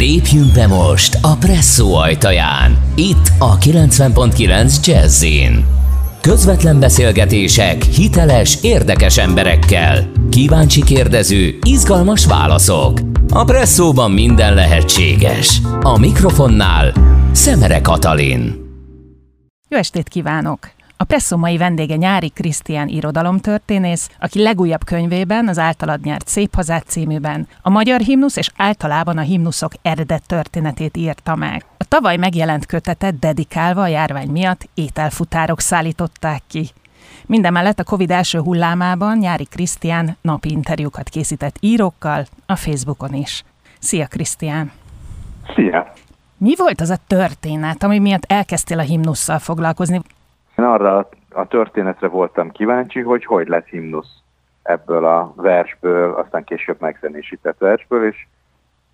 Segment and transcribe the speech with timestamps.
[0.00, 2.78] Lépjünk be most a Presszó ajtaján.
[2.94, 5.64] Itt a 90.9 Jazzin.
[6.20, 10.10] Közvetlen beszélgetések hiteles, érdekes emberekkel.
[10.30, 12.98] Kíváncsi kérdező, izgalmas válaszok.
[13.28, 15.60] A Presszóban minden lehetséges.
[15.80, 16.92] A mikrofonnál
[17.32, 18.54] Szemere Katalin.
[19.68, 20.79] Jó estét kívánok!
[21.00, 26.86] A Presszó mai vendége Nyári Krisztián irodalomtörténész, aki legújabb könyvében, az általad nyert Szép Hazát
[26.86, 31.64] címűben a magyar himnusz és általában a himnuszok eredet történetét írta meg.
[31.76, 36.68] A tavaly megjelent kötetet dedikálva a járvány miatt ételfutárok szállították ki.
[37.26, 43.44] Mindemellett a Covid első hullámában Nyári Krisztián napi interjúkat készített írókkal, a Facebookon is.
[43.78, 44.72] Szia Krisztián!
[45.54, 45.92] Szia!
[46.36, 50.00] Mi volt az a történet, ami miatt elkezdtél a himnusszal foglalkozni?
[50.60, 54.18] Én arra a történetre voltam kíváncsi, hogy hogy lett himnusz
[54.62, 58.26] ebből a versből, aztán később megzenésített versből, és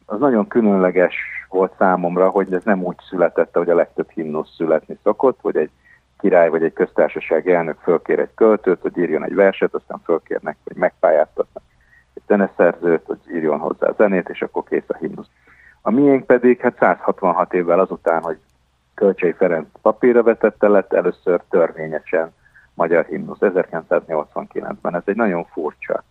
[0.05, 1.15] az nagyon különleges
[1.48, 5.70] volt számomra, hogy ez nem úgy született, hogy a legtöbb himnusz születni szokott, hogy egy
[6.19, 10.77] király vagy egy köztársasági elnök fölkér egy költőt, hogy írjon egy verset, aztán fölkérnek, hogy
[10.77, 11.62] megpályáztatnak
[12.14, 15.31] egy zeneszerzőt, hogy írjon hozzá zenét, és akkor kész a himnusz.
[15.83, 18.39] A miénk pedig hát 166 évvel azután, hogy
[18.97, 22.34] Kölcsei Ferenc papírra vetette lett először törvényesen.
[22.75, 24.94] Magyar himnusz 1989-ben.
[24.94, 26.05] Ez egy nagyon furcsa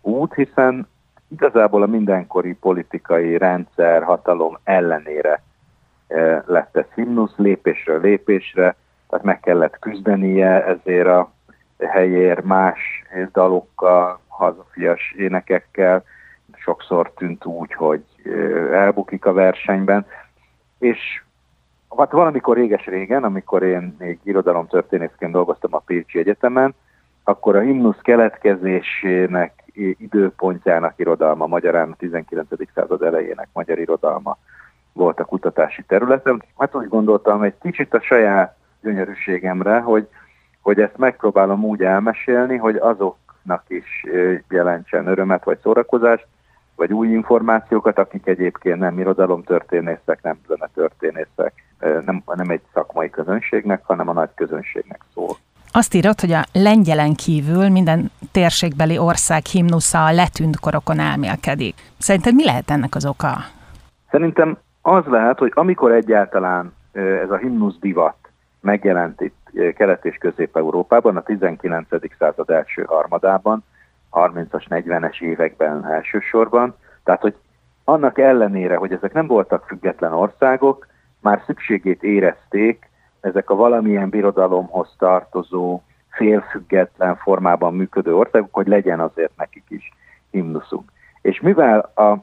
[0.00, 0.88] út, hiszen
[1.28, 5.42] igazából a mindenkori politikai rendszer, hatalom ellenére
[6.06, 8.76] eh, lett ez himnusz lépésről lépésre,
[9.08, 11.32] tehát meg kellett küzdenie ezért a
[11.78, 12.78] helyér más
[13.32, 16.04] dalokkal, hazafias énekekkel,
[16.56, 18.32] sokszor tűnt úgy, hogy eh,
[18.72, 20.06] elbukik a versenyben,
[20.78, 21.22] és
[21.96, 26.74] Hát valamikor réges-régen, amikor én még irodalomtörténészként dolgoztam a Pécsi Egyetemen,
[27.24, 32.48] akkor a himnusz keletkezésének időpontjának irodalma, magyarán a 19.
[32.74, 34.36] század elejének magyar irodalma
[34.92, 36.42] volt a kutatási területem.
[36.58, 40.08] Hát úgy gondoltam egy kicsit a saját gyönyörűségemre, hogy,
[40.60, 44.04] hogy ezt megpróbálom úgy elmesélni, hogy azoknak is
[44.48, 46.26] jelentsen örömet vagy szórakozást,
[46.76, 50.38] vagy új információkat, akik egyébként nem irodalomtörténészek, nem
[50.74, 55.36] történészek, nem, nem egy szakmai közönségnek, hanem a nagy közönségnek szól.
[55.72, 61.74] Azt írott, hogy a lengyelen kívül minden térségbeli ország himnusza a letűnt korokon elmélkedik.
[61.98, 63.30] Szerinted mi lehet ennek az oka?
[64.10, 68.16] Szerintem az lehet, hogy amikor egyáltalán ez a himnusz divat
[68.60, 69.36] megjelent itt
[69.74, 71.86] Kelet- és Közép-Európában a 19.
[72.18, 73.64] század első harmadában,
[74.10, 76.74] 30-as, 40-es években elsősorban.
[77.04, 77.34] Tehát, hogy
[77.84, 80.86] annak ellenére, hogy ezek nem voltak független országok,
[81.28, 82.88] már szükségét érezték
[83.20, 89.92] ezek a valamilyen birodalomhoz tartozó, félfüggetlen formában működő országok, hogy legyen azért nekik is
[90.30, 90.90] himnuszunk.
[91.22, 92.14] És mivel a,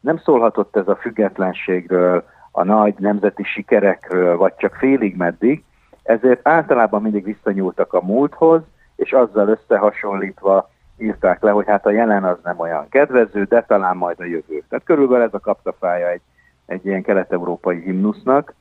[0.00, 5.64] nem szólhatott ez a függetlenségről, a nagy nemzeti sikerekről, vagy csak félig meddig,
[6.02, 8.62] ezért általában mindig visszanyúltak a múlthoz,
[8.96, 13.96] és azzal összehasonlítva írták le, hogy hát a jelen az nem olyan kedvező, de talán
[13.96, 14.62] majd a jövő.
[14.68, 16.22] Tehát körülbelül ez a kaptafája egy,
[16.68, 18.54] egy ilyen kelet-európai himnusznak,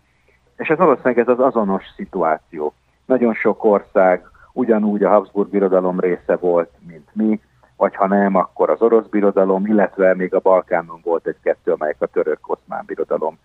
[0.58, 2.74] és ez valószínűleg ez az azonos szituáció.
[3.06, 4.22] Nagyon sok ország
[4.54, 7.40] ugyanúgy a Habsburg birodalom része volt, mint mi,
[7.76, 12.06] vagy ha nem, akkor az orosz birodalom, illetve még a Balkánon volt egy-kettő, amelyek a
[12.06, 13.38] török-oszmán birodalom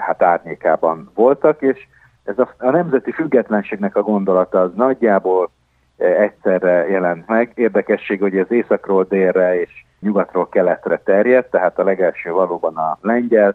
[0.00, 1.86] hát árnyékában voltak, és
[2.24, 5.50] ez a, a nemzeti függetlenségnek a gondolata az nagyjából
[5.96, 7.52] egyszerre jelent meg.
[7.54, 13.54] Érdekesség, hogy az északról délre és nyugatról keletre terjedt, tehát a legelső valóban a lengyel,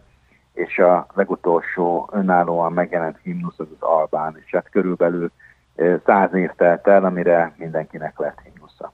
[0.52, 5.30] és a legutolsó önállóan megjelent himnusz az az albán, és hát körülbelül
[6.06, 8.92] száz év telt el, amire mindenkinek lett himnusza.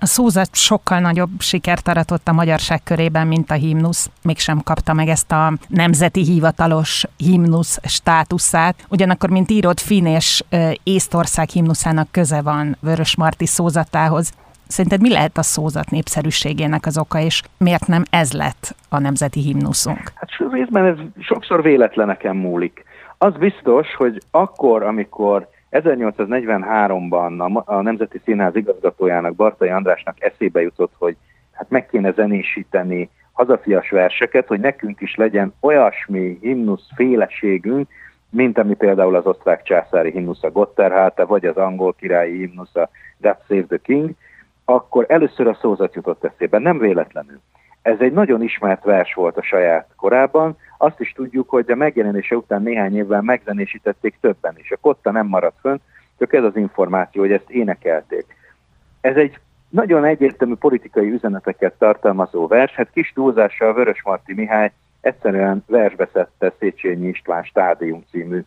[0.00, 4.10] A szózat sokkal nagyobb sikert aratott a magyarság körében, mint a himnusz.
[4.22, 8.86] Mégsem kapta meg ezt a nemzeti hivatalos himnusz státuszát.
[8.88, 10.44] Ugyanakkor, mint írott, Finn és
[10.82, 14.32] Észtország himnuszának köze van Vörös Marti szózatához.
[14.66, 19.40] Szerinted mi lehet a szózat népszerűségének az oka, és miért nem ez lett a nemzeti
[19.40, 20.12] himnuszunk?
[20.14, 22.84] Hát részben ez sokszor véletleneken múlik.
[23.18, 30.92] Az biztos, hogy akkor, amikor 1843-ban a, a Nemzeti Színház igazgatójának, Bartai Andrásnak eszébe jutott,
[30.98, 31.16] hogy
[31.52, 37.88] hát meg kéne zenésíteni hazafias verseket, hogy nekünk is legyen olyasmi himnusz féleségünk,
[38.30, 43.62] mint ami például az osztrák császári himnusza Gotterháte, vagy az angol királyi himnusza God Save
[43.62, 44.10] the King,
[44.64, 47.40] akkor először a szózat jutott eszébe, nem véletlenül.
[47.82, 52.36] Ez egy nagyon ismert vers volt a saját korában, azt is tudjuk, hogy a megjelenése
[52.36, 54.70] után néhány évvel megzenésítették többen is.
[54.70, 55.78] A kotta nem maradt fönn,
[56.18, 58.24] csak ez az információ, hogy ezt énekelték.
[59.00, 59.38] Ez egy
[59.68, 67.08] nagyon egyértelmű politikai üzeneteket tartalmazó vers, hát kis túlzással Vörös Marti Mihály egyszerűen versbeszette Széchenyi
[67.08, 68.44] István Stádium című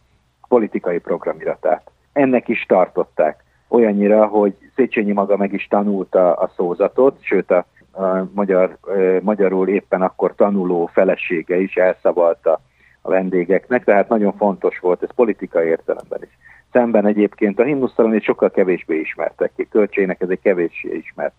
[0.47, 1.91] politikai programiratát.
[2.13, 3.43] Ennek is tartották.
[3.67, 9.67] Olyannyira, hogy Széchenyi maga meg is tanulta a szózatot, sőt a, a magyar, e, magyarul
[9.67, 12.61] éppen akkor tanuló felesége is elszavalta
[13.01, 16.37] a vendégeknek, tehát nagyon fontos volt ez politikai értelemben is.
[16.71, 21.33] Szemben egyébként a himnusztalon sokkal kevésbé ismertek ki, Kölcsének ez egy kevéssé ismert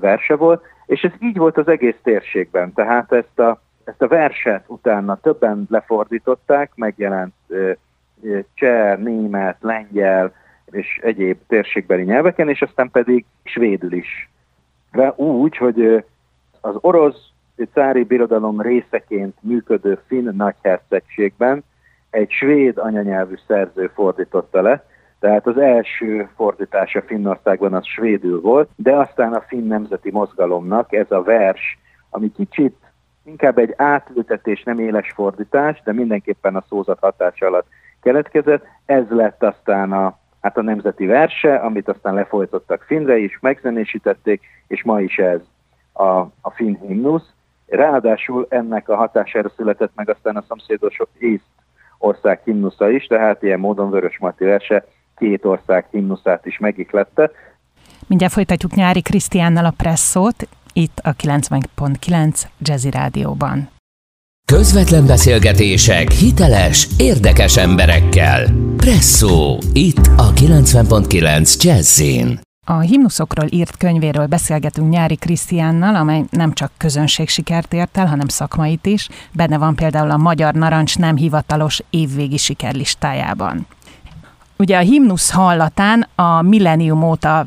[0.00, 4.64] verse volt, és ez így volt az egész térségben, tehát ezt a, ezt a verset
[4.66, 7.34] utána többen lefordították, megjelent
[8.54, 10.32] cseh, német, lengyel
[10.74, 14.30] és egyéb térségbeli nyelveken, és aztán pedig svédül is.
[14.92, 16.04] De úgy, hogy
[16.60, 17.32] az orosz
[17.72, 21.64] cári birodalom részeként működő finn nagyhercegségben
[22.10, 24.84] egy svéd anyanyelvű szerző fordította le,
[25.20, 31.10] tehát az első fordítása Finnországban az svédül volt, de aztán a finn nemzeti mozgalomnak ez
[31.10, 31.78] a vers,
[32.10, 32.76] ami kicsit
[33.24, 37.66] inkább egy átültetés, nem éles fordítás, de mindenképpen a szózat hatása alatt
[38.02, 44.42] keletkezett, ez lett aztán a, hát a nemzeti verse, amit aztán lefolytottak finnre is, megzenésítették,
[44.66, 45.40] és ma is ez
[45.92, 46.08] a,
[46.40, 47.32] a finn himnusz.
[47.66, 51.44] Ráadásul ennek a hatására született meg aztán a szomszédos észt
[51.98, 54.86] ország himnusza is, tehát ilyen módon Vörös Marti verse
[55.16, 57.30] két ország himnuszát is megiklette.
[58.06, 63.73] Mindjárt folytatjuk nyári Krisztiánnal a presszót, itt a 90.9 Jazzy Rádióban.
[64.46, 68.46] Közvetlen beszélgetések hiteles, érdekes emberekkel.
[68.76, 72.40] Presszó, itt a 90.9 Jazzin.
[72.66, 78.86] A himnuszokról írt könyvéről beszélgetünk Nyári Krisztiánnal, amely nem csak közönségsikert ért el, hanem szakmait
[78.86, 79.08] is.
[79.32, 83.66] Benne van például a Magyar Narancs nem hivatalos évvégi sikerlistájában.
[84.56, 87.46] Ugye a himnusz hallatán a millennium óta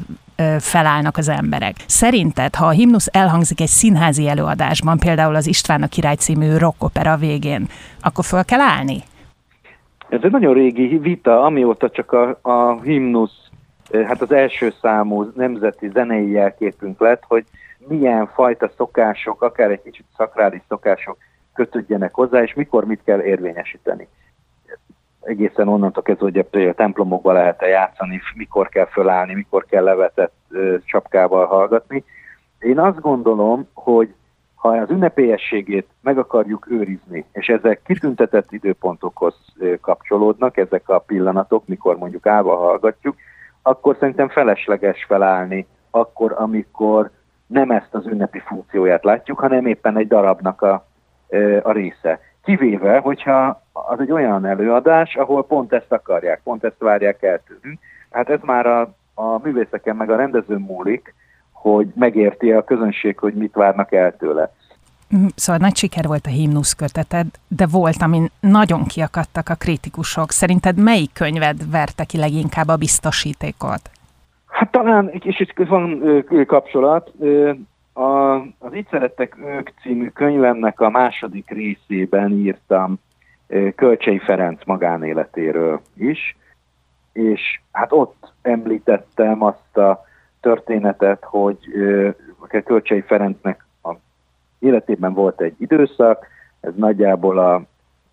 [0.59, 1.75] felállnak az emberek.
[1.85, 7.15] Szerinted, ha a himnusz elhangzik egy színházi előadásban, például az István a király című rockopera
[7.15, 7.67] végén,
[8.01, 9.03] akkor föl kell állni?
[10.09, 13.49] Ez egy nagyon régi vita, amióta csak a, a himnusz,
[13.91, 17.43] hát az első számú nemzeti zenei jelképünk lett, hogy
[17.87, 21.17] milyen fajta szokások, akár egy kicsit szakrális szokások
[21.53, 24.07] kötődjenek hozzá, és mikor mit kell érvényesíteni
[25.27, 30.33] egészen onnantól kezdve, hogy a templomokba lehet -e játszani, mikor kell fölállni, mikor kell levetett
[30.85, 32.03] csapkával hallgatni.
[32.59, 34.13] Én azt gondolom, hogy
[34.55, 39.35] ha az ünnepélyességét meg akarjuk őrizni, és ezek kitüntetett időpontokhoz
[39.81, 43.15] kapcsolódnak, ezek a pillanatok, mikor mondjuk állva hallgatjuk,
[43.61, 47.09] akkor szerintem felesleges felállni akkor, amikor
[47.47, 50.85] nem ezt az ünnepi funkcióját látjuk, hanem éppen egy darabnak a,
[51.61, 52.19] a része.
[52.43, 57.79] Kivéve, hogyha az egy olyan előadás, ahol pont ezt akarják, pont ezt várják el tőlünk.
[58.11, 61.13] Hát ez már a, a művészeken meg a rendezőn múlik,
[61.51, 64.51] hogy megérti a közönség, hogy mit várnak el tőle.
[65.15, 70.31] Mm, szóval nagy siker volt a himnusz köteted, de volt, amin nagyon kiakadtak a kritikusok.
[70.31, 73.81] Szerinted melyik könyved verte ki leginkább a biztosítékot?
[74.47, 76.03] Hát talán egy kicsit van
[76.45, 77.13] kapcsolat.
[77.93, 82.99] A, az Így szerettek ők című könyvemnek a második részében írtam
[83.75, 86.37] Kölcsei Ferenc magánéletéről is,
[87.13, 90.05] és hát ott említettem azt a
[90.41, 91.57] történetet, hogy
[92.65, 93.93] Kölcsei Ferencnek a
[94.59, 96.27] életében volt egy időszak,
[96.59, 97.51] ez nagyjából a,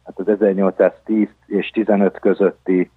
[0.04, 2.90] hát az 1810 és 15 közötti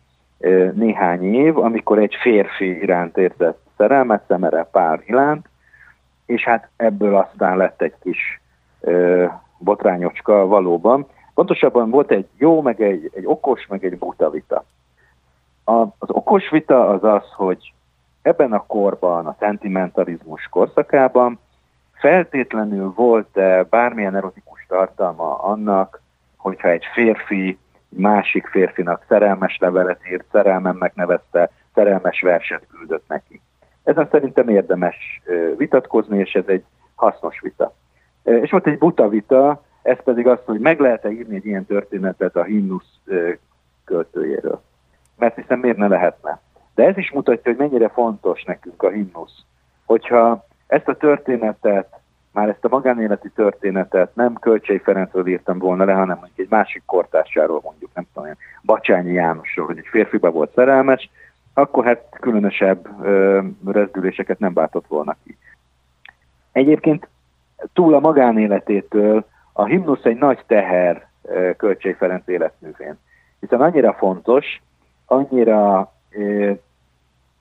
[0.73, 5.49] néhány év, amikor egy férfi iránt érzett szerelmet, Szemere Pál iránt,
[6.25, 8.41] és hát ebből aztán lett egy kis
[8.79, 9.25] ö,
[9.57, 11.07] botrányocska valóban.
[11.37, 14.63] Pontosabban volt egy jó, meg egy, egy okos, meg egy buta vita.
[15.63, 17.73] A, az okos vita az az, hogy
[18.21, 21.39] ebben a korban, a sentimentalizmus korszakában
[21.93, 26.01] feltétlenül volt-e bármilyen erotikus tartalma annak,
[26.37, 27.57] hogyha egy férfi
[27.89, 33.41] másik férfinak szerelmes levelet írt, szerelmemnek nevezte, szerelmes verset küldött neki.
[33.83, 35.21] Ezen szerintem érdemes
[35.57, 36.63] vitatkozni, és ez egy
[36.95, 37.73] hasznos vita.
[38.23, 42.35] És volt egy buta vita, ez pedig az, hogy meg lehet-e írni egy ilyen történetet
[42.35, 42.99] a himnusz
[43.85, 44.61] költőjéről.
[45.17, 46.39] Mert hiszen miért ne lehetne.
[46.75, 49.43] De ez is mutatja, hogy mennyire fontos nekünk a himnusz.
[49.85, 51.99] Hogyha ezt a történetet,
[52.31, 56.83] már ezt a magánéleti történetet nem Kölcsei Ferencről írtam volna le, hanem mondjuk egy másik
[56.85, 58.29] kortársáról mondjuk, nem tudom,
[58.63, 61.09] Bacsányi Jánosról, hogy egy férfiba volt szerelmes,
[61.53, 65.37] akkor hát különösebb ö, rezdüléseket nem váltott volna ki.
[66.51, 67.07] Egyébként
[67.73, 69.25] túl a magánéletétől
[69.59, 71.07] a himnusz egy nagy teher
[71.57, 72.97] Kölcsei Ferenc életművén.
[73.39, 74.61] Hiszen annyira fontos,
[75.05, 76.51] annyira ö,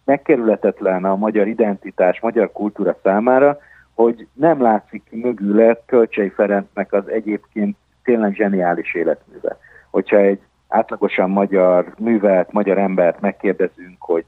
[0.05, 3.59] megkerületetlen a magyar identitás, magyar kultúra számára,
[3.95, 9.59] hogy nem látszik ki mögüle Kölcsei Ferencnek az egyébként tényleg zseniális életműve.
[9.91, 14.25] Hogyha egy átlagosan magyar művelt, magyar embert megkérdezünk, hogy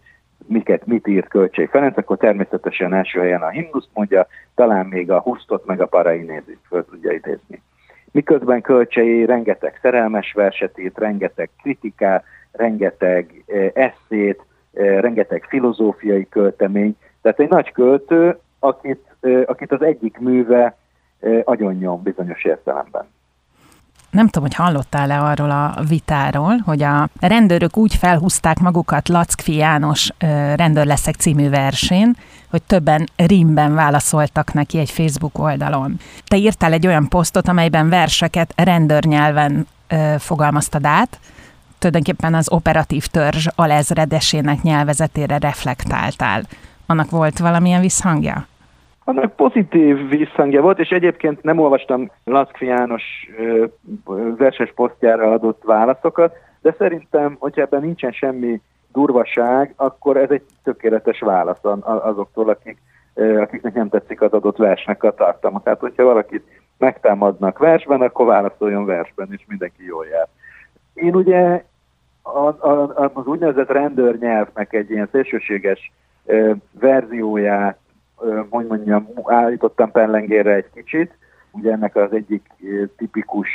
[0.47, 5.21] miket, mit írt Kölcsei Ferenc, akkor természetesen első helyen a himnusz mondja, talán még a
[5.21, 7.62] Husztot meg a Parainézit föl tudja idézni.
[8.11, 16.97] Miközben Kölcsei rengeteg szerelmes verset írt, rengeteg kritikát, rengeteg eh, eszét, eh, rengeteg filozófiai költemény,
[17.23, 20.77] tehát egy nagy költő, akit, eh, akit az egyik műve
[21.45, 23.09] agyonnyom bizonyos értelemben
[24.11, 30.11] nem tudom, hogy hallottál-e arról a vitáról, hogy a rendőrök úgy felhúzták magukat Lackfi János
[30.57, 32.17] rendőr leszek című versén,
[32.50, 36.00] hogy többen rímben válaszoltak neki egy Facebook oldalon.
[36.25, 39.67] Te írtál egy olyan posztot, amelyben verseket rendőrnyelven
[40.19, 41.19] fogalmaztad át,
[41.79, 46.43] tulajdonképpen az operatív törzs alezredesének nyelvezetére reflektáltál.
[46.87, 48.47] Annak volt valamilyen visszhangja?
[49.09, 53.03] Annak pozitív visszhangja volt, és egyébként nem olvastam Laszkfi János
[54.37, 58.61] verses posztjára adott válaszokat, de szerintem, hogyha ebben nincsen semmi
[58.93, 62.79] durvaság, akkor ez egy tökéletes válasz azoktól, akik,
[63.15, 65.62] akiknek nem tetszik az adott versnek a tartalma.
[65.62, 66.45] Tehát, hogyha valakit
[66.79, 70.29] megtámadnak versben, akkor válaszoljon versben, és mindenki jól jár.
[70.95, 71.65] Én ugye
[73.15, 75.93] az úgynevezett rendőrnyelvnek egy ilyen szélsőséges
[76.81, 77.79] verzióját
[78.49, 81.13] hogy mondjam, állítottam pellengére egy kicsit.
[81.51, 82.47] Ugye ennek az egyik
[82.97, 83.49] tipikus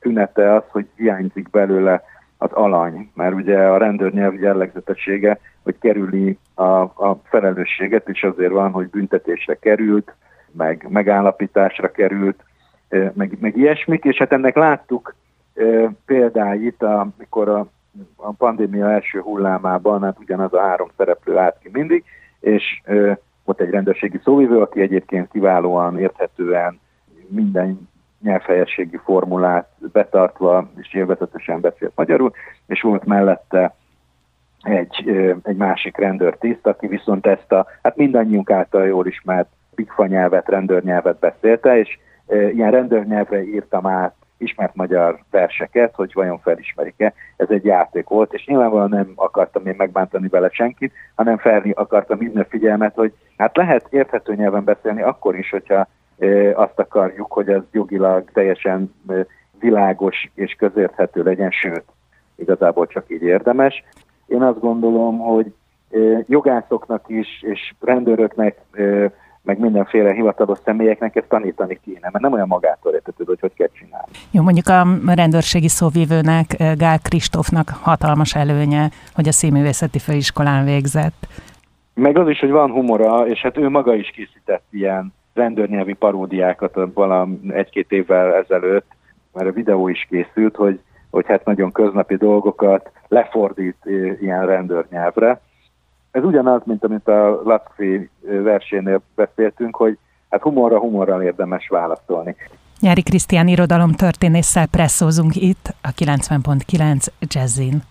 [0.00, 2.02] tünete az, hogy hiányzik belőle
[2.38, 8.70] az alany, mert ugye a rendőrnyelv jellegzetessége, hogy kerüli a, a felelősséget, és azért van,
[8.70, 10.14] hogy büntetésre került,
[10.50, 12.44] meg megállapításra került,
[12.88, 15.14] meg, meg ilyesmik, és hát ennek láttuk
[16.06, 17.66] példáit, amikor a,
[18.16, 22.04] a pandémia első hullámában, hát ugyanaz a három szereplő állt ki mindig,
[22.40, 22.82] és
[23.44, 26.80] volt egy rendőrségi szóvivő, aki egyébként kiválóan, érthetően
[27.28, 27.88] minden
[28.22, 32.32] nyelvhelyességi formulát betartva és élvezetesen beszélt magyarul,
[32.66, 33.74] és volt mellette
[34.62, 35.08] egy,
[35.42, 41.18] egy másik rendőrtiszt, aki viszont ezt a, hát mindannyiunk által jól ismert pikfa nyelvet, rendőrnyelvet
[41.18, 41.98] beszélte, és
[42.28, 47.12] ilyen rendőrnyelvre írtam át ismert magyar verseket, hogy vajon felismerik-e.
[47.36, 52.18] Ez egy játék volt, és nyilvánvalóan nem akartam én megbántani vele senkit, hanem felni akartam
[52.18, 55.88] minden figyelmet, hogy hát lehet érthető nyelven beszélni akkor is, hogyha
[56.54, 58.94] azt akarjuk, hogy ez jogilag teljesen
[59.60, 61.84] világos és közérthető legyen, sőt,
[62.36, 63.84] igazából csak így érdemes.
[64.26, 65.54] Én azt gondolom, hogy
[66.26, 68.58] jogászoknak is, és rendőröknek
[69.44, 73.70] meg mindenféle hivatalos személyeknek ezt tanítani kéne, mert nem olyan magától értetődő, hogy hogy kell
[73.72, 74.12] csinálni.
[74.30, 81.26] Jó, mondjuk a rendőrségi szóvívőnek, Gál Kristófnak hatalmas előnye, hogy a színművészeti főiskolán végzett.
[81.94, 86.78] Meg az is, hogy van humora, és hát ő maga is készített ilyen rendőrnyelvi paródiákat
[86.94, 88.86] valam egy-két évvel ezelőtt,
[89.32, 95.40] mert a videó is készült, hogy, hogy hát nagyon köznapi dolgokat lefordít eh, ilyen rendőrnyelvre
[96.14, 98.10] ez ugyanaz, mint amit a Latvi
[98.42, 99.98] versénél beszéltünk, hogy
[100.30, 102.36] hát humorra humorral érdemes válaszolni.
[102.80, 107.82] Nyári Krisztián irodalom történésszel presszózunk itt a 90.9 Jazzin.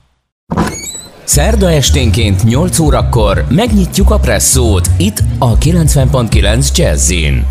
[1.23, 7.45] Szerda esténként 8 órakor megnyitjuk a presszót itt a 90.9 Jazzin.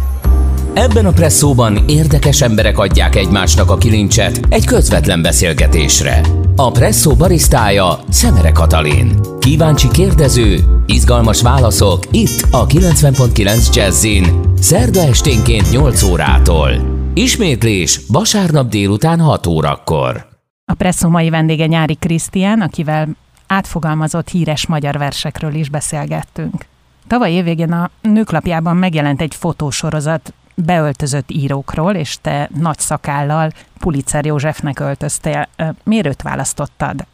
[0.75, 6.21] Ebben a presszóban érdekes emberek adják egymásnak a kilincset egy közvetlen beszélgetésre.
[6.57, 9.32] A presszó barisztája Szemere Katalin.
[9.43, 10.57] Kíváncsi kérdező,
[10.87, 14.25] izgalmas válaszok itt a 90.9 Jazzin.
[14.57, 16.71] Szerda esténként 8 órától.
[17.15, 20.27] Ismétlés vasárnap délután 6 órakor.
[20.65, 23.09] A presszó mai vendége Nyári Krisztián, akivel
[23.47, 26.67] átfogalmazott híres magyar versekről is beszélgettünk.
[27.07, 34.81] Tavaly évvégén a Nőklapjában megjelent egy fotósorozat beöltözött írókról, és te nagy szakállal Pulitzer Józsefnek
[34.81, 35.49] öltöztél.
[35.85, 37.07] Miért őt választottad?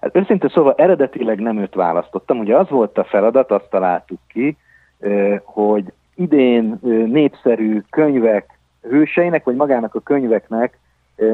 [0.00, 2.38] Hát őszintén szóval eredetileg nem őt választottam.
[2.38, 4.56] Ugye az volt a feladat, azt találtuk ki,
[5.44, 10.78] hogy idén népszerű könyvek hőseinek, vagy magának a könyveknek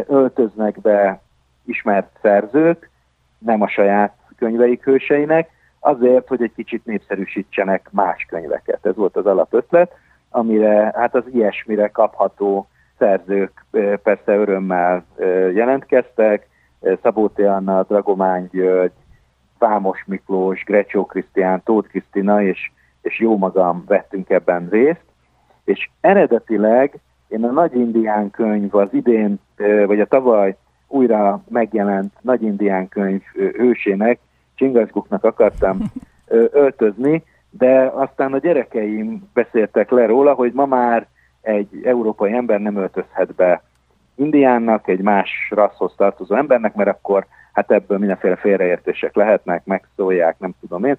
[0.07, 1.21] öltöznek be
[1.65, 2.91] ismert szerzők,
[3.39, 8.87] nem a saját könyveik hőseinek, azért, hogy egy kicsit népszerűsítsenek más könyveket.
[8.87, 9.93] Ez volt az alapötlet
[10.37, 12.69] amire, hát az ilyesmire kapható
[12.99, 13.65] szerzők
[14.03, 15.05] persze örömmel
[15.55, 16.49] jelentkeztek,
[17.03, 18.93] Szabó Anna, Dragomány György,
[19.59, 22.71] Vámos Miklós, Grecsó Krisztián, Tóth Krisztina és,
[23.03, 25.05] és jó magam vettünk ebben részt,
[25.65, 29.39] és eredetileg én a Nagy Indián könyv az idén,
[29.87, 30.57] vagy a tavaly
[30.89, 34.19] újra megjelent Nagy Indián könyv hősének,
[34.55, 35.79] Csingaszkuknak akartam
[36.51, 41.07] öltözni, de aztán a gyerekeim beszéltek le róla, hogy ma már
[41.41, 43.63] egy európai ember nem öltözhet be
[44.17, 50.55] indiánnak, egy más rasszhoz tartozó embernek, mert akkor hát ebből mindenféle félreértések lehetnek, megszólják, nem
[50.61, 50.97] tudom én.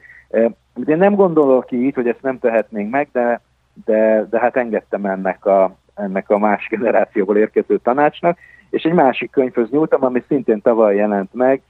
[0.86, 3.42] Én nem gondolok így, hogy ezt nem tehetnénk meg, de,
[3.86, 8.38] de, de hát engedtem ennek a, ennek a más generációból érkező tanácsnak,
[8.70, 11.62] és egy másik könyvhöz nyúltam, ami szintén tavaly jelent meg,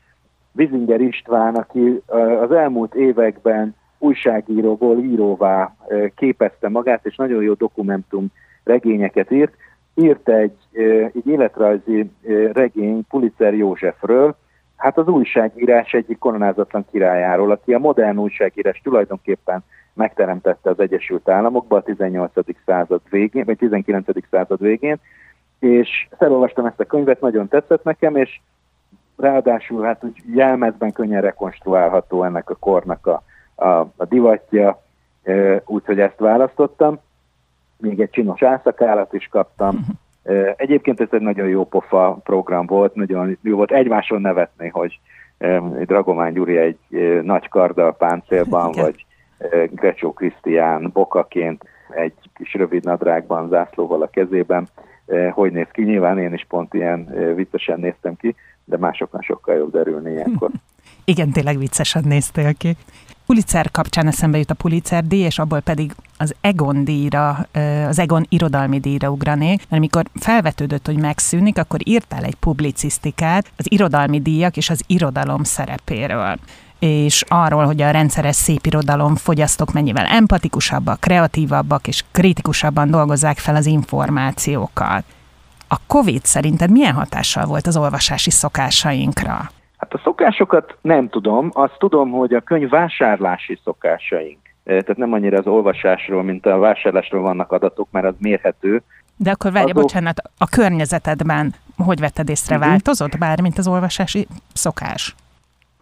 [0.51, 2.01] Vizinger István, aki
[2.41, 5.75] az elmúlt években újságíróból íróvá
[6.15, 8.27] képezte magát, és nagyon jó dokumentum
[8.63, 9.53] regényeket írt.
[9.99, 10.57] Írt egy,
[11.13, 12.11] egy életrajzi
[12.53, 14.35] regény Pulitzer Józsefről,
[14.75, 19.63] hát az újságírás egyik koronázatlan királyáról, aki a modern újságírás tulajdonképpen
[19.93, 22.31] megteremtette az Egyesült Államokban a 18.
[22.65, 24.07] század végén, vagy 19.
[24.31, 24.97] század végén,
[25.59, 28.39] és felolvastam ezt a könyvet, nagyon tetszett nekem, és
[29.17, 33.23] ráadásul hát úgy jelmezben könnyen rekonstruálható ennek a kornak a,
[33.55, 34.81] a, a divatja,
[35.65, 36.99] úgyhogy ezt választottam.
[37.77, 39.85] Még egy csinos álszakálat is kaptam.
[40.55, 44.99] Egyébként ez egy nagyon jó pofa program volt, nagyon jó volt egymáson nevetni, hogy
[45.85, 46.77] Dragomány Gyuri egy
[47.23, 49.05] nagy karddal páncélban, vagy
[49.71, 54.67] Grecsó Krisztián bokaként egy kis rövid nadrágban, zászlóval a kezében,
[55.31, 55.83] hogy néz ki.
[55.83, 60.49] Nyilván én is pont ilyen viccesen néztem ki, de másoknak sokkal jobb derülni ilyenkor.
[61.05, 62.75] Igen, tényleg viccesen néztél ki.
[63.25, 67.47] Pulitzer kapcsán eszembe jut a Pulitzer díj, és abból pedig az Egon díjra,
[67.87, 73.71] az Egon irodalmi díjra ugranék, mert amikor felvetődött, hogy megszűnik, akkor írtál egy publicisztikát az
[73.71, 76.37] irodalmi díjak és az irodalom szerepéről
[76.79, 83.55] és arról, hogy a rendszeres szép irodalom fogyasztók mennyivel empatikusabbak, kreatívabbak és kritikusabban dolgozzák fel
[83.55, 85.03] az információkat.
[85.67, 89.49] A COVID szerinted milyen hatással volt az olvasási szokásainkra?
[89.77, 95.37] Hát a szokásokat nem tudom, azt tudom, hogy a könyv vásárlási szokásaink, tehát nem annyira
[95.37, 98.81] az olvasásról, mint a vásárlásról vannak adatok, mert az mérhető.
[99.15, 99.81] De akkor várj, Azok...
[99.81, 101.53] bocsánat, a környezetedben
[101.85, 102.69] hogy vetted észre, uh-huh.
[102.69, 105.15] változott bármint az olvasási szokás?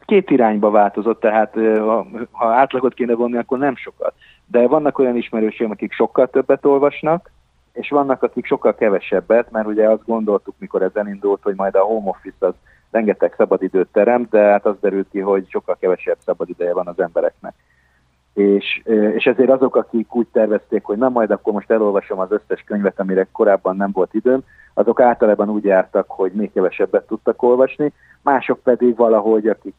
[0.05, 4.13] Két irányba változott, tehát ha, ha átlagot kéne vonni, akkor nem sokat.
[4.45, 7.31] De vannak olyan ismerőseim, akik sokkal többet olvasnak,
[7.73, 11.79] és vannak, akik sokkal kevesebbet, mert ugye azt gondoltuk, mikor ez elindult, hogy majd a
[11.79, 12.53] home office az
[12.91, 17.53] rengeteg szabadidőt terem, de hát az derült ki, hogy sokkal kevesebb szabadideje van az embereknek.
[18.35, 18.81] És,
[19.15, 22.99] és ezért azok, akik úgy tervezték, hogy na majd akkor most elolvasom az összes könyvet,
[22.99, 24.43] amire korábban nem volt időm,
[24.73, 29.75] azok általában úgy jártak, hogy még kevesebbet tudtak olvasni, mások pedig valahogy, akik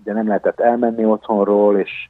[0.00, 2.08] ugye nem lehetett elmenni otthonról, és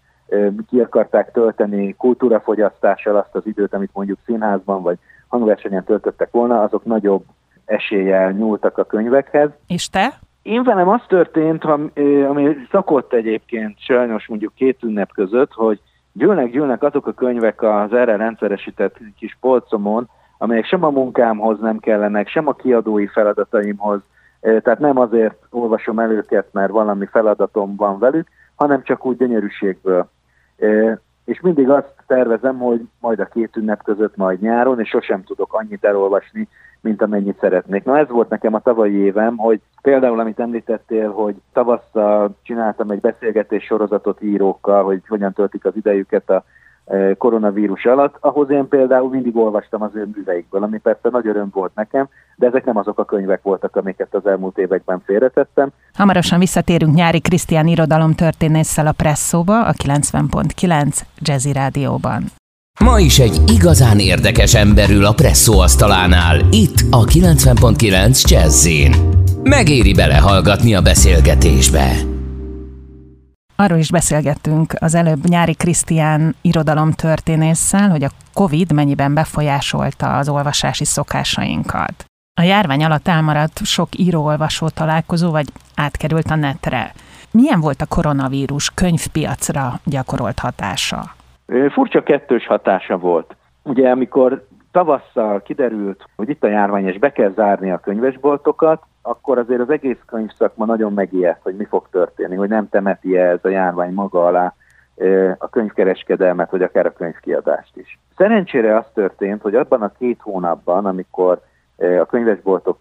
[0.68, 4.98] ki akarták tölteni kultúrafogyasztással azt az időt, amit mondjuk színházban vagy
[5.28, 7.24] hangversenyen töltöttek volna, azok nagyobb
[7.64, 9.50] eséllyel nyúltak a könyvekhez.
[9.66, 10.18] És te?
[10.42, 11.64] Én velem az történt,
[12.28, 15.80] ami szakott egyébként sajnos mondjuk két ünnep között, hogy
[16.12, 22.28] gyűlnek-gyűlnek azok a könyvek az erre rendszeresített kis polcomon, amelyek sem a munkámhoz nem kellenek,
[22.28, 24.00] sem a kiadói feladataimhoz,
[24.40, 30.08] tehát nem azért olvasom el őket, mert valami feladatom van velük, hanem csak úgy gyönyörűségből.
[31.30, 35.54] És mindig azt tervezem, hogy majd a két ünnep között, majd nyáron, és sosem tudok
[35.54, 36.48] annyit elolvasni,
[36.80, 37.84] mint amennyit szeretnék.
[37.84, 43.00] Na ez volt nekem a tavalyi évem, hogy például, amit említettél, hogy tavasszal csináltam egy
[43.00, 46.44] beszélgetés sorozatot írókkal, hogy hogyan töltik az idejüket a
[47.18, 51.74] koronavírus alatt, ahhoz én például mindig olvastam az ő műveikből, ami persze nagy öröm volt
[51.74, 55.70] nekem, de ezek nem azok a könyvek voltak, amiket az elmúlt években félretettem.
[55.94, 62.22] Hamarosan visszatérünk nyári Krisztián irodalom történésszel a Presszóba, a 90.9 Jazzy Rádióban.
[62.84, 68.92] Ma is egy igazán érdekes emberül a presszó asztalánál, itt a 90.9 Jazzin.
[69.42, 72.19] Megéri belehallgatni a beszélgetésbe.
[73.62, 80.84] Arról is beszélgettünk az előbb nyári Krisztián irodalomtörténésszel, hogy a Covid mennyiben befolyásolta az olvasási
[80.84, 82.04] szokásainkat.
[82.40, 85.46] A járvány alatt elmaradt sok író-olvasó találkozó, vagy
[85.76, 86.92] átkerült a netre.
[87.30, 91.02] Milyen volt a koronavírus könyvpiacra gyakorolt hatása?
[91.72, 93.36] Furcsa kettős hatása volt.
[93.62, 99.38] Ugye amikor tavasszal kiderült, hogy itt a járvány, és be kell zárni a könyvesboltokat, akkor
[99.38, 103.38] azért az egész könyvszakma nagyon megijedt, hogy mi fog történni, hogy nem temeti -e ez
[103.42, 104.54] a járvány maga alá
[105.38, 107.98] a könyvkereskedelmet, vagy akár a könyvkiadást is.
[108.16, 111.40] Szerencsére az történt, hogy abban a két hónapban, amikor
[112.00, 112.78] a könyvesboltok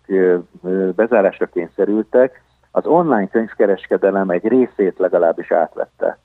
[0.96, 6.18] bezárásra kényszerültek, az online könyvkereskedelem egy részét legalábbis átvette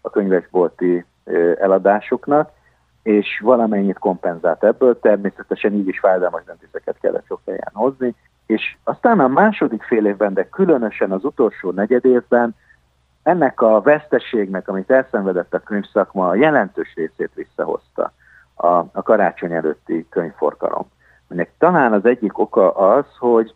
[0.00, 1.04] a könyvesbolti
[1.60, 2.50] eladásuknak,
[3.02, 8.14] és valamennyit kompenzált ebből, természetesen így is fájdalmas döntéseket kellett sok helyen hozni,
[8.46, 12.54] és aztán a második fél évben, de különösen az utolsó negyed évben
[13.22, 18.12] ennek a veszteségnek, amit elszenvedett a könyvszakma, a jelentős részét visszahozta
[18.54, 20.90] a, a karácsony előtti könyvforgalom.
[21.28, 23.54] Ennek talán az egyik oka az, hogy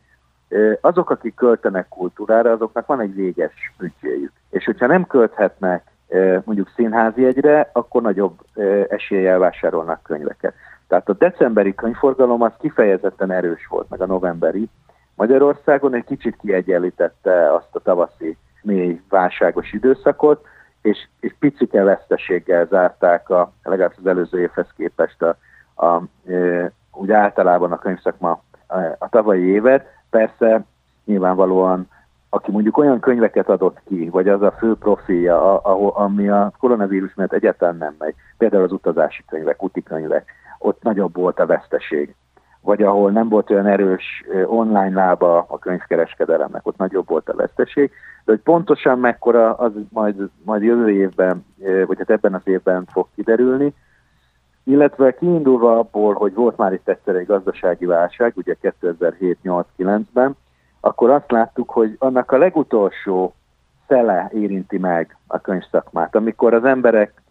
[0.81, 4.33] azok, akik költenek kultúrára, azoknak van egy véges büdzséjük.
[4.51, 5.96] És hogyha nem költhetnek
[6.45, 8.39] mondjuk színházi egyre, akkor nagyobb
[8.89, 10.55] eséllyel vásárolnak könyveket.
[10.89, 14.69] Tehát a decemberi könyvforgalom az kifejezetten erős volt, meg a novemberi.
[15.15, 20.45] Magyarországon egy kicsit kiegyenlítette azt a tavaszi mély válságos időszakot,
[20.83, 25.37] és, és picike veszteséggel zárták a, legalábbis az előző évhez képest a,
[25.87, 29.87] a, e, úgy általában a könyvszakma a, a tavalyi évet.
[30.11, 30.65] Persze
[31.05, 31.89] nyilvánvalóan
[32.37, 37.15] aki mondjuk olyan könyveket adott ki, vagy az a fő profilja, ahol, ami a koronavírus
[37.15, 42.15] miatt egyáltalán nem megy, például az utazási könyvek, úti könyvek, ott nagyobb volt a veszteség.
[42.61, 47.91] Vagy ahol nem volt olyan erős online lába a könyvkereskedelemnek, ott nagyobb volt a veszteség.
[48.25, 51.45] De hogy pontosan mekkora, az majd, majd jövő évben,
[51.87, 53.75] vagy hát ebben az évben fog kiderülni.
[54.65, 60.37] Illetve kiindulva abból, hogy volt már itt egyszer egy gazdasági válság, ugye 2007-8-9-ben,
[60.87, 63.35] akkor azt láttuk, hogy annak a legutolsó
[63.89, 67.23] szele érinti meg a könyvszakmát, amikor az emberek,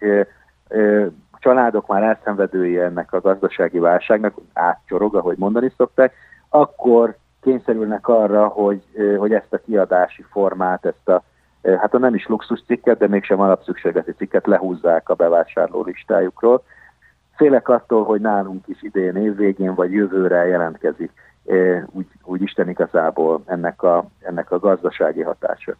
[1.39, 6.13] családok már elszenvedői ennek a gazdasági válságnak, átcsorog, ahogy mondani szokták,
[6.49, 8.83] akkor kényszerülnek arra, hogy,
[9.17, 11.23] hogy ezt a kiadási formát, ezt a,
[11.63, 16.63] hát a nem is luxus cikket, de mégsem alapszükségleti cikket lehúzzák a bevásárló listájukról.
[17.35, 21.11] Félek attól, hogy nálunk is idén évvégén vagy jövőre jelentkezik
[21.85, 25.75] úgy, úgy Isten igazából ennek a, ennek a gazdasági hatása.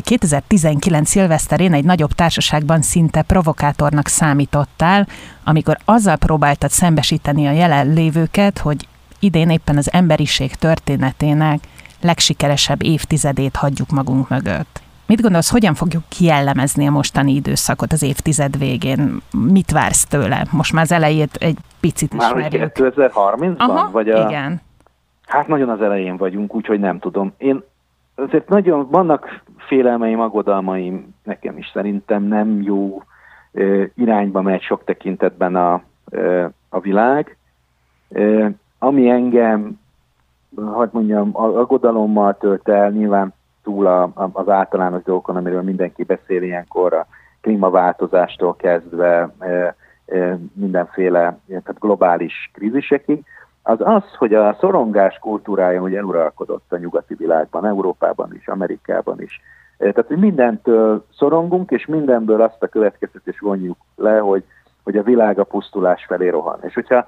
[0.00, 5.06] 2019 szilveszterén egy nagyobb társaságban szinte provokátornak számítottál,
[5.44, 8.88] amikor azzal próbáltad szembesíteni a jelenlévőket, hogy
[9.20, 11.58] idén éppen az emberiség történetének
[12.00, 14.80] legsikeresebb évtizedét hagyjuk magunk mögött.
[15.06, 19.22] Mit gondolsz, hogyan fogjuk kiellemezni a mostani időszakot az évtized végén?
[19.30, 20.46] Mit vársz tőle?
[20.50, 22.60] Most már az elejét egy picit ismerjük.
[22.60, 23.56] Már 2030-ban?
[23.56, 24.28] Aha, vagy a...
[24.28, 24.60] igen.
[25.26, 27.32] Hát nagyon az elején vagyunk, úgyhogy nem tudom.
[27.36, 27.62] Én
[28.14, 33.02] azért nagyon, vannak félelmeim, aggodalmaim, nekem is szerintem nem jó
[33.94, 35.82] irányba megy sok tekintetben a,
[36.68, 37.36] a világ.
[38.78, 39.80] Ami engem,
[40.54, 46.42] hogy mondjam, aggodalommal tölt el, nyilván túl a, a, az általános dolgokon, amiről mindenki beszél
[46.42, 47.06] ilyenkor, a
[47.40, 49.34] klímaváltozástól kezdve
[50.52, 53.24] mindenféle tehát globális krízisekig,
[53.68, 59.40] az az, hogy a szorongás kultúrája hogy eluralkodott a nyugati világban, Európában is, Amerikában is.
[59.78, 64.44] Tehát, hogy mindentől szorongunk, és mindenből azt a következtetést vonjuk le, hogy,
[64.82, 66.58] hogy a világ a pusztulás felé rohan.
[66.62, 67.06] És hogyha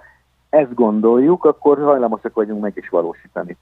[0.50, 3.56] ezt gondoljuk, akkor hajlamosak vagyunk meg is valósítani.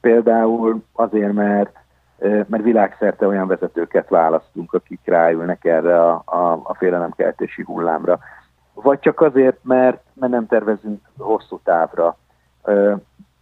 [0.00, 1.76] Például azért, mert,
[2.18, 8.18] mert világszerte olyan vezetőket választunk, akik ráülnek erre a, a, a félelemkeltési hullámra
[8.74, 12.16] vagy csak azért, mert, mert nem tervezünk hosszú távra,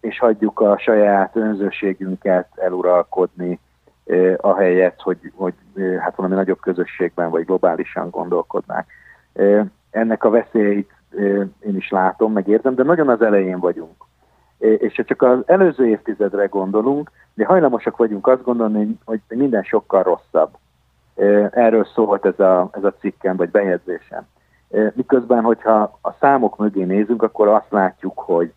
[0.01, 3.61] és hagyjuk a saját önzőségünket eluralkodni,
[4.37, 5.55] ahelyett, hogy, hogy
[5.99, 8.87] hát valami nagyobb közösségben vagy globálisan gondolkodnák.
[9.91, 10.91] Ennek a veszélyeit
[11.61, 14.05] én is látom, meg érzem, de nagyon az elején vagyunk.
[14.59, 20.03] És ha csak az előző évtizedre gondolunk, de hajlamosak vagyunk azt gondolni, hogy minden sokkal
[20.03, 20.57] rosszabb.
[21.51, 24.27] Erről szólt ez a, ez a cikkem, vagy bejegyzésem.
[24.95, 28.53] Miközben, hogyha a számok mögé nézünk, akkor azt látjuk, hogy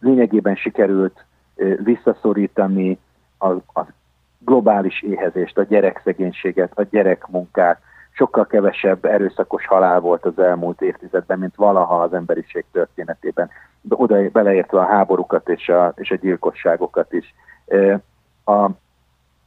[0.00, 1.24] lényegében sikerült
[1.82, 2.98] visszaszorítani
[3.38, 3.86] a, a
[4.38, 7.80] globális éhezést, a gyerekszegénységet, a gyerekmunkát.
[8.10, 13.50] Sokkal kevesebb erőszakos halál volt az elmúlt évtizedben, mint valaha az emberiség történetében.
[13.88, 17.34] Oda beleértve a háborúkat és a, és a gyilkosságokat is.
[18.44, 18.68] A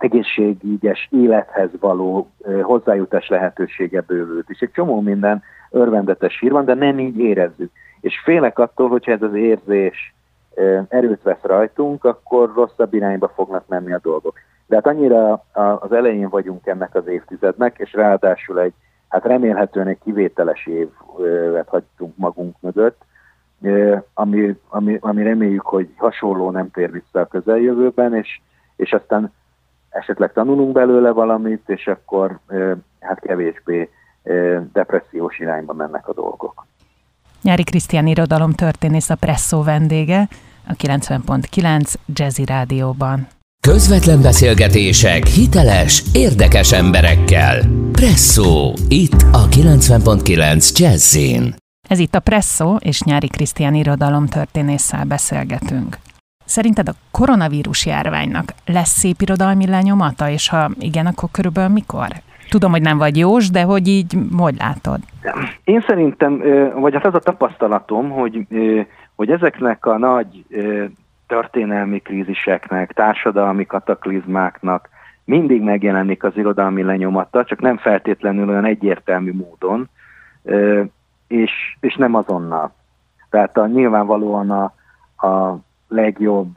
[0.03, 6.99] egészségügyes élethez való hozzájutás lehetősége bővült, és egy csomó minden örvendetes hír van, de nem
[6.99, 7.71] így érezzük.
[7.99, 10.13] És félek attól, hogyha ez az érzés
[10.87, 14.39] erőt vesz rajtunk, akkor rosszabb irányba fognak menni a dolgok.
[14.67, 15.45] De hát annyira
[15.79, 18.73] az elején vagyunk ennek az évtizednek, és ráadásul egy,
[19.07, 23.01] hát remélhetően egy kivételes évet hagytunk magunk mögött,
[24.13, 28.41] ami, ami, ami reméljük, hogy hasonló nem tér vissza a közeljövőben, és,
[28.75, 29.31] és aztán
[29.91, 32.39] esetleg tanulunk belőle valamit, és akkor
[32.99, 33.89] hát kevésbé
[34.73, 36.65] depressziós irányba mennek a dolgok.
[37.41, 40.27] Nyári Krisztián irodalom történész a Presszó vendége,
[40.67, 43.27] a 90.9 Jazzy Rádióban.
[43.67, 47.59] Közvetlen beszélgetések hiteles, érdekes emberekkel.
[47.91, 51.55] Presszó, itt a 90.9 Jazzin.
[51.89, 55.97] Ez itt a Presszó, és Nyári Krisztián irodalom történésszel beszélgetünk.
[56.51, 62.07] Szerinted a koronavírus járványnak lesz szép irodalmi lenyomata, és ha igen, akkor körülbelül mikor?
[62.49, 64.99] Tudom, hogy nem vagy jós, de hogy így hogy látod?
[65.63, 66.41] Én szerintem,
[66.75, 68.47] vagy hát az a tapasztalatom, hogy,
[69.15, 70.45] hogy ezeknek a nagy
[71.27, 74.89] történelmi kríziseknek, társadalmi kataklizmáknak
[75.25, 79.89] mindig megjelenik az irodalmi lenyomata, csak nem feltétlenül olyan egyértelmű módon,
[81.27, 82.73] és, és nem azonnal.
[83.29, 84.63] Tehát a, nyilvánvalóan a,
[85.27, 85.59] a
[85.91, 86.47] legjobb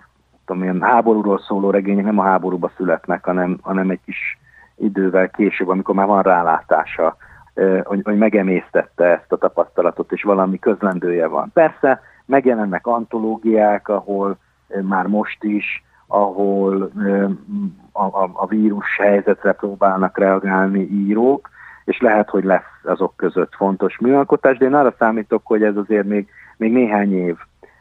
[0.45, 4.39] tudom én, háborúról szóló regények nem a háborúba születnek, hanem, hanem egy kis
[4.77, 7.17] idővel később, amikor már van rálátása,
[7.83, 11.51] hogy, hogy megemésztette ezt a tapasztalatot, és valami közlendője van.
[11.53, 14.37] Persze megjelennek antológiák, ahol
[14.83, 16.91] már most is, ahol
[17.93, 21.51] a, a, a vírus helyzetre próbálnak reagálni írók,
[21.85, 26.07] és lehet, hogy lesz azok között fontos műalkotás, de én arra számítok, hogy ez azért
[26.07, 27.37] még, még néhány év,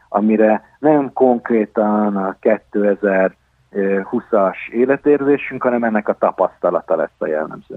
[0.08, 7.76] amire nem konkrétan a 2020-as életérzésünk, hanem ennek a tapasztalata lesz a jellemző.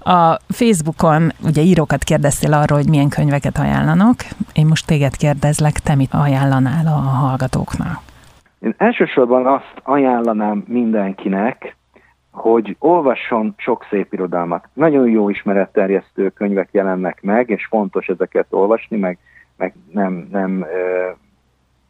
[0.00, 4.16] A Facebookon ugye írókat kérdeztél arról, hogy milyen könyveket ajánlanak.
[4.52, 7.98] Én most téged kérdezlek, te mit ajánlanál a hallgatóknak?
[8.60, 11.76] Én elsősorban azt ajánlanám mindenkinek,
[12.30, 14.68] hogy olvasson sok szép irodalmat.
[14.72, 19.18] Nagyon jó ismeretterjesztő könyvek jelennek meg, és fontos ezeket olvasni, meg,
[19.56, 21.10] meg nem, nem ö,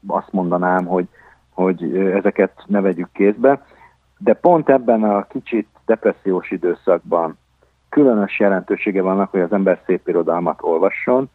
[0.07, 1.09] azt mondanám, hogy,
[1.51, 3.64] hogy ezeket ne vegyük kézbe.
[4.19, 7.38] De pont ebben a kicsit depressziós időszakban
[7.88, 11.31] különös jelentősége vannak, hogy az ember szép irodalmat olvasson,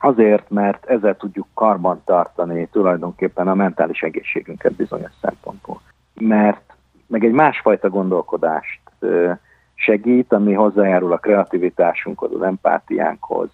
[0.00, 5.80] azért, mert ezzel tudjuk karban tartani tulajdonképpen a mentális egészségünket bizonyos szempontból.
[6.14, 6.74] Mert
[7.06, 8.80] meg egy másfajta gondolkodást
[9.74, 13.48] segít, ami hozzájárul a kreativitásunkhoz, az empátiánkhoz,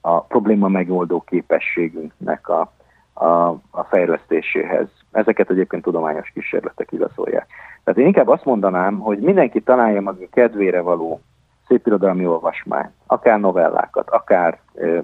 [0.00, 2.72] a probléma megoldó képességünknek a,
[3.14, 4.86] a, a fejlesztéséhez.
[5.12, 7.46] Ezeket egyébként tudományos kísérletek igazolják.
[7.84, 11.20] Tehát én inkább azt mondanám, hogy mindenki találja maga kedvére való
[11.66, 14.58] szépirodalmi olvasmányt, akár novellákat, akár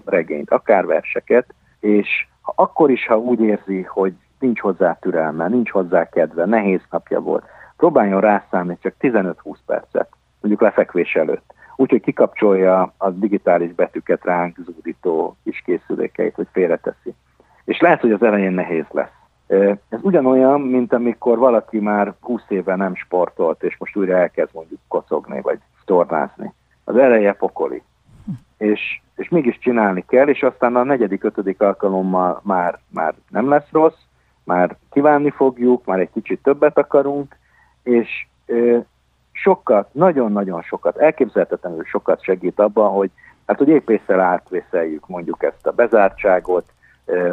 [0.05, 6.09] regényt, akár verseket, és akkor is, ha úgy érzi, hogy nincs hozzá türelme, nincs hozzá
[6.09, 7.45] kedve, nehéz napja volt,
[7.77, 9.35] próbáljon rászállni csak 15-20
[9.67, 10.09] percet,
[10.41, 11.55] mondjuk lefekvés előtt.
[11.77, 17.15] Úgyhogy kikapcsolja a digitális betűket ránk zúdító kis készülékeit, hogy félreteszi.
[17.69, 19.13] És lehet, hogy az elején nehéz lesz.
[19.89, 24.81] Ez ugyanolyan, mint amikor valaki már 20 éve nem sportolt, és most újra elkezd mondjuk
[24.89, 26.53] kocogni, vagy tornázni.
[26.85, 27.83] Az eleje pokoli.
[28.59, 33.69] És, és mégis csinálni kell, és aztán a negyedik, ötödik alkalommal már, már nem lesz
[33.71, 34.01] rossz,
[34.45, 37.37] már kívánni fogjuk, már egy kicsit többet akarunk,
[37.83, 38.79] és ö,
[39.33, 43.11] sokat, nagyon-nagyon sokat, elképzelhetetlenül sokat segít abban, hogy
[43.47, 46.65] hát hogy épp észre átvészeljük mondjuk ezt a bezártságot,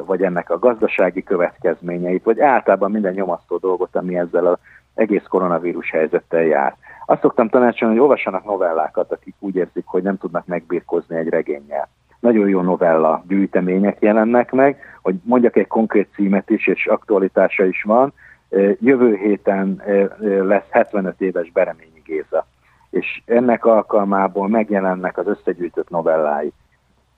[0.05, 4.57] vagy ennek a gazdasági következményeit, vagy általában minden nyomasztó dolgot, ami ezzel az
[4.93, 6.75] egész koronavírus helyzettel jár.
[7.05, 11.89] Azt szoktam tanácsolni, hogy olvassanak novellákat, akik úgy érzik, hogy nem tudnak megbírkozni egy regényel.
[12.19, 17.83] Nagyon jó novella gyűjtemények jelennek meg, hogy mondjak egy konkrét címet is, és aktualitása is
[17.83, 18.13] van.
[18.79, 19.81] Jövő héten
[20.19, 22.45] lesz 75 éves Bereményi Géza,
[22.89, 26.53] és ennek alkalmából megjelennek az összegyűjtött novellái.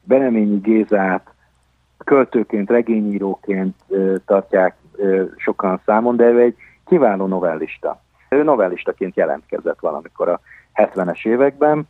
[0.03, 1.33] Bereményi Gézát
[2.03, 3.75] költőként, regényíróként
[4.25, 4.75] tartják
[5.35, 6.55] sokan számon, de ő egy
[6.85, 8.01] kiváló novellista.
[8.29, 10.39] Ő novellistaként jelentkezett valamikor a
[10.75, 11.87] 70-es években,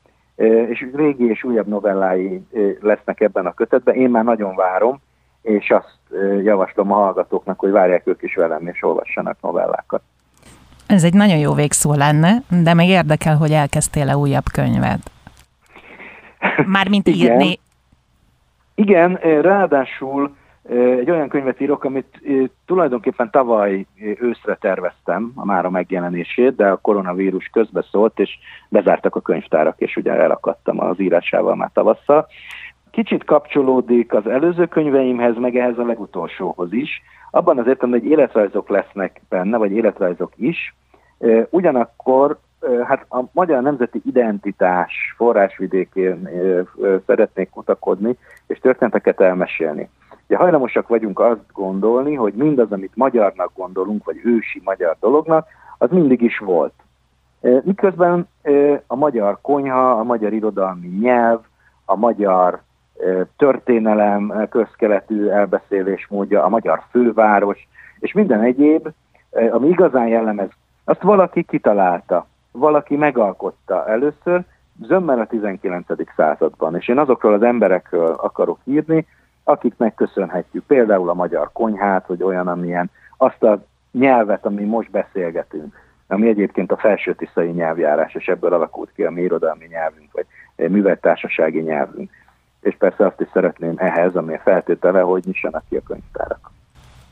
[0.67, 2.45] és régi és újabb novellái
[2.79, 3.95] lesznek ebben a kötetben.
[3.95, 4.99] Én már nagyon várom,
[5.41, 5.97] és azt
[6.43, 10.01] javaslom a hallgatóknak, hogy várják ők is velem, és olvassanak novellákat.
[10.87, 15.11] Ez egy nagyon jó végszó lenne, de még érdekel, hogy elkezdtél-e újabb könyvet.
[16.65, 17.59] Mármint írni.
[18.79, 20.35] Igen, ráadásul
[20.99, 22.21] egy olyan könyvet írok, amit
[22.65, 23.85] tulajdonképpen tavaly
[24.19, 28.37] őszre terveztem, a mára megjelenését, de a koronavírus közbeszólt, és
[28.69, 32.27] bezártak a könyvtárak, és ugye elakadtam az írásával már tavasszal.
[32.91, 37.01] Kicsit kapcsolódik az előző könyveimhez, meg ehhez a legutolsóhoz is.
[37.31, 40.75] Abban az értem, hogy életrajzok lesznek benne, vagy életrajzok is.
[41.49, 42.37] Ugyanakkor
[42.87, 46.29] hát a magyar nemzeti identitás forrásvidékén
[47.05, 48.17] szeretnék kutakodni,
[48.47, 49.89] és történeteket elmesélni.
[50.27, 55.89] Ugye hajlamosak vagyunk azt gondolni, hogy mindaz, amit magyarnak gondolunk, vagy ősi magyar dolognak, az
[55.89, 56.73] mindig is volt.
[57.63, 58.27] Miközben
[58.87, 61.39] a magyar konyha, a magyar irodalmi nyelv,
[61.85, 62.61] a magyar
[63.37, 67.67] történelem közkeletű elbeszélésmódja, a magyar főváros,
[67.99, 68.89] és minden egyéb,
[69.51, 70.49] ami igazán jellemez,
[70.83, 74.43] azt valaki kitalálta, valaki megalkotta először,
[74.81, 75.85] zömmel a 19.
[76.15, 76.75] században.
[76.75, 79.07] És én azokról az emberekről akarok írni,
[79.43, 85.75] akiknek köszönhetjük például a magyar konyhát, hogy olyan, amilyen azt a nyelvet, ami most beszélgetünk,
[86.07, 90.25] ami egyébként a felső tiszai nyelvjárás, és ebből alakult ki a mi irodalmi nyelvünk, vagy
[90.71, 92.11] műveltársasági nyelvünk.
[92.61, 96.51] és persze azt is szeretném ehhez, ami a feltétele, hogy nyissanak ki a könyvtárak.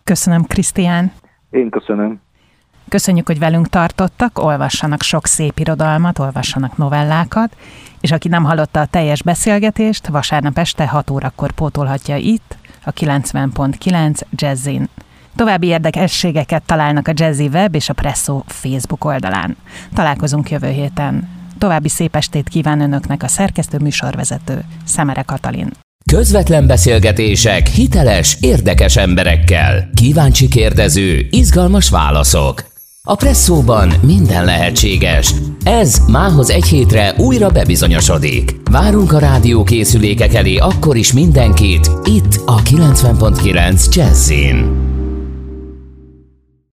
[0.03, 1.11] Köszönöm, Krisztián.
[1.49, 2.24] Én köszönöm.
[2.89, 7.55] Köszönjük, hogy velünk tartottak, olvassanak sok szép irodalmat, olvassanak novellákat,
[8.01, 14.21] és aki nem hallotta a teljes beszélgetést, vasárnap este 6 órakor pótolhatja itt, a 90.9
[14.31, 14.89] Jazzin.
[15.35, 19.57] További érdekességeket találnak a Jazzy Web és a Presso Facebook oldalán.
[19.93, 21.29] Találkozunk jövő héten.
[21.57, 25.71] További szép estét kíván Önöknek a szerkesztő műsorvezető, Szemere Katalin.
[26.11, 29.89] Közvetlen beszélgetések hiteles, érdekes emberekkel.
[29.93, 32.74] Kíváncsi kérdező, izgalmas válaszok.
[33.07, 35.33] A Presszóban minden lehetséges.
[35.63, 38.55] Ez mához egy hétre újra bebizonyosodik.
[38.71, 44.94] Várunk a rádió készülékek elé akkor is mindenkit, itt a 90.9 Jazzin.